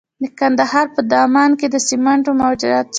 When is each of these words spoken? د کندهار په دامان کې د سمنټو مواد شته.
د 0.21 0.23
کندهار 0.39 0.85
په 0.95 1.01
دامان 1.11 1.51
کې 1.59 1.67
د 1.73 1.75
سمنټو 1.87 2.31
مواد 2.39 2.59
شته. 2.61 2.81